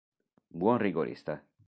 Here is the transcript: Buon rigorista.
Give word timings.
Buon 0.61 0.79
rigorista. 0.81 1.43